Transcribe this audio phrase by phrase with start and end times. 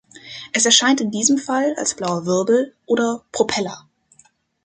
[0.51, 3.87] Es erscheint in diesem Fall als blauer Wirbel oder „Propeller“.